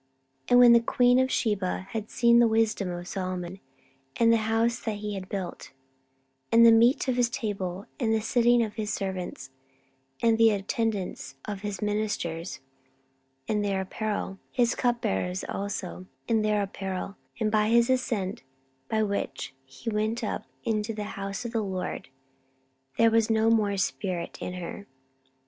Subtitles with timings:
[0.47, 3.59] 14:009:003 And when the queen of Sheba had seen the wisdom of Solomon,
[4.15, 5.73] and the house that he had built,
[6.51, 9.51] 14:009:004 And the meat of his table, and the sitting of his servants,
[10.19, 12.61] and the attendance of his ministers,
[13.47, 18.41] and their apparel; his cupbearers also, and their apparel; and his ascent
[18.89, 22.09] by which he went up into the house of the LORD;
[22.97, 24.87] there was no more spirit in her.